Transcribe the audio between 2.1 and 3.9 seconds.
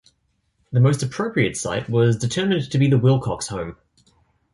determined to be the Wilcox home.